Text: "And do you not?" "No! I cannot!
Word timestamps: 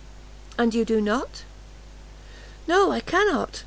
"And 0.57 0.71
do 0.71 0.79
you 0.89 0.99
not?" 0.99 1.43
"No! 2.67 2.91
I 2.91 3.01
cannot! 3.01 3.59